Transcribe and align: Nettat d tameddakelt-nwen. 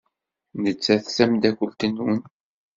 Nettat 0.61 1.03
d 1.09 1.13
tameddakelt-nwen. 1.15 2.19